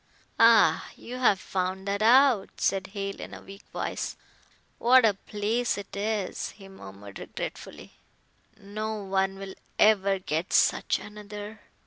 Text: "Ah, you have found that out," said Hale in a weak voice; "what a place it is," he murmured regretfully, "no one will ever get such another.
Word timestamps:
"Ah, 0.39 0.89
you 0.95 1.17
have 1.17 1.39
found 1.39 1.87
that 1.87 2.01
out," 2.01 2.49
said 2.59 2.87
Hale 2.87 3.19
in 3.21 3.35
a 3.35 3.41
weak 3.43 3.61
voice; 3.71 4.17
"what 4.79 5.05
a 5.05 5.13
place 5.13 5.77
it 5.77 5.95
is," 5.95 6.49
he 6.57 6.67
murmured 6.67 7.19
regretfully, 7.19 7.93
"no 8.57 8.95
one 9.03 9.37
will 9.37 9.53
ever 9.77 10.17
get 10.17 10.53
such 10.53 10.97
another. 10.97 11.59